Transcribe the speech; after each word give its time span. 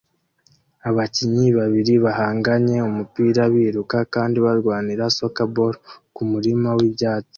Abakinnyi 0.89 1.47
babiri 1.59 1.93
bahanganye 2.05 2.77
umupira 2.89 3.41
biruka 3.53 3.97
kandi 4.13 4.37
barwanira 4.45 5.03
soocerball 5.15 5.73
kumurima 6.15 6.69
wibyatsi 6.77 7.29